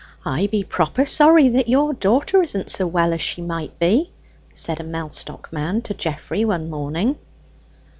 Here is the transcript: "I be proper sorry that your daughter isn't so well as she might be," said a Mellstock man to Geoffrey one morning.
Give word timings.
"I 0.25 0.47
be 0.47 0.63
proper 0.63 1.05
sorry 1.05 1.47
that 1.49 1.69
your 1.69 1.93
daughter 1.93 2.41
isn't 2.41 2.71
so 2.71 2.87
well 2.87 3.13
as 3.13 3.21
she 3.21 3.39
might 3.43 3.77
be," 3.77 4.11
said 4.51 4.79
a 4.79 4.83
Mellstock 4.83 5.53
man 5.53 5.83
to 5.83 5.93
Geoffrey 5.93 6.43
one 6.43 6.71
morning. 6.71 7.17